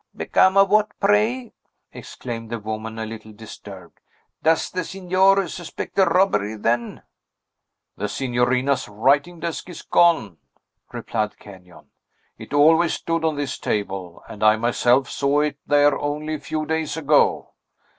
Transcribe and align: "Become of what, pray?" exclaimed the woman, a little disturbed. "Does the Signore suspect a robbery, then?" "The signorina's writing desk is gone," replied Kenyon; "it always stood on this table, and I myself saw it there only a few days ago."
"Become 0.17 0.57
of 0.57 0.69
what, 0.71 0.99
pray?" 0.99 1.53
exclaimed 1.93 2.49
the 2.49 2.57
woman, 2.57 2.97
a 2.97 3.05
little 3.05 3.33
disturbed. 3.33 3.99
"Does 4.41 4.71
the 4.71 4.83
Signore 4.83 5.47
suspect 5.47 5.99
a 5.99 6.05
robbery, 6.07 6.55
then?" 6.55 7.03
"The 7.97 8.09
signorina's 8.09 8.89
writing 8.89 9.41
desk 9.41 9.69
is 9.69 9.83
gone," 9.83 10.37
replied 10.91 11.37
Kenyon; 11.37 11.91
"it 12.39 12.51
always 12.51 12.95
stood 12.95 13.23
on 13.23 13.35
this 13.35 13.59
table, 13.59 14.23
and 14.27 14.41
I 14.43 14.55
myself 14.55 15.07
saw 15.07 15.41
it 15.41 15.59
there 15.67 15.95
only 15.95 16.33
a 16.33 16.39
few 16.39 16.65
days 16.65 16.97
ago." 16.97 17.51